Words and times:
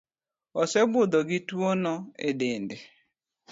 Osebudho 0.61 1.19
gi 1.29 1.39
tuo 1.49 1.71
no 1.83 1.93
e 2.27 2.29
dende 2.39 2.77